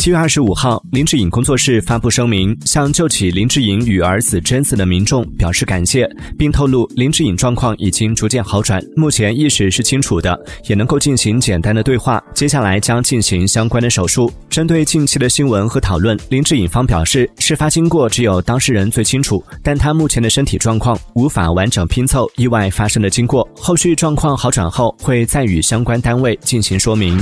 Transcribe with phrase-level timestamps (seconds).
[0.00, 14.32] 七月二十五号林志颖工作室发布声明向救起林志颖与儿子真子的民众表示感谢并透露林志颖状况已经逐渐好转目前意识是清楚的也能够进行简单的对话接下来将进行相关的手术。
[14.48, 27.18] 针对近期的新闻和讨论林志颖方表示事发经过只有当事人最清楚但他目前的身体状况无法完整拼凑意外发生的经过后续状况好转后会再与相关单位进行说明。